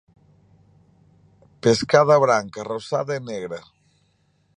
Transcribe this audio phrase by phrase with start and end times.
[1.63, 3.59] Pescada branca, rosada e negra.